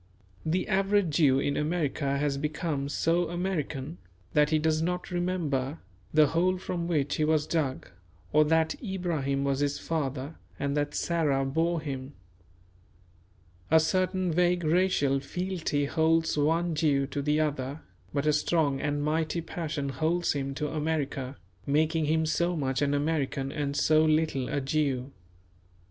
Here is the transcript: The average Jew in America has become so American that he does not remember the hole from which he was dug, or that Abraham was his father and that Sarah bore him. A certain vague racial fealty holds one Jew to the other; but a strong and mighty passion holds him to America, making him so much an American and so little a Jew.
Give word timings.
The 0.43 0.67
average 0.67 1.17
Jew 1.17 1.37
in 1.37 1.55
America 1.55 2.17
has 2.17 2.39
become 2.39 2.89
so 2.89 3.29
American 3.29 3.99
that 4.33 4.49
he 4.49 4.57
does 4.57 4.81
not 4.81 5.11
remember 5.11 5.77
the 6.11 6.25
hole 6.29 6.57
from 6.57 6.87
which 6.87 7.17
he 7.17 7.23
was 7.23 7.45
dug, 7.45 7.87
or 8.33 8.43
that 8.45 8.73
Abraham 8.81 9.43
was 9.43 9.59
his 9.59 9.77
father 9.77 10.37
and 10.59 10.75
that 10.75 10.95
Sarah 10.95 11.45
bore 11.45 11.81
him. 11.81 12.13
A 13.69 13.79
certain 13.79 14.31
vague 14.31 14.63
racial 14.63 15.19
fealty 15.19 15.85
holds 15.85 16.35
one 16.35 16.73
Jew 16.73 17.05
to 17.05 17.21
the 17.21 17.39
other; 17.39 17.81
but 18.11 18.25
a 18.25 18.33
strong 18.33 18.81
and 18.81 19.03
mighty 19.03 19.39
passion 19.41 19.89
holds 19.89 20.33
him 20.33 20.55
to 20.55 20.69
America, 20.69 21.37
making 21.67 22.05
him 22.05 22.25
so 22.25 22.55
much 22.55 22.81
an 22.81 22.95
American 22.95 23.51
and 23.51 23.75
so 23.77 24.03
little 24.03 24.49
a 24.49 24.61
Jew. 24.61 25.11